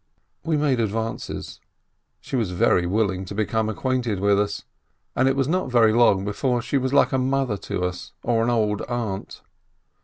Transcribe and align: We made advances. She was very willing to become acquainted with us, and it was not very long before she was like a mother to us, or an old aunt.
We 0.43 0.57
made 0.57 0.79
advances. 0.79 1.59
She 2.21 2.35
was 2.35 2.49
very 2.53 2.87
willing 2.87 3.23
to 3.25 3.35
become 3.35 3.69
acquainted 3.69 4.19
with 4.19 4.39
us, 4.39 4.63
and 5.15 5.27
it 5.27 5.35
was 5.35 5.47
not 5.47 5.71
very 5.71 5.93
long 5.93 6.25
before 6.25 6.59
she 6.63 6.79
was 6.79 6.91
like 6.91 7.11
a 7.11 7.19
mother 7.19 7.55
to 7.69 7.83
us, 7.83 8.11
or 8.23 8.41
an 8.43 8.49
old 8.49 8.81
aunt. 8.89 9.43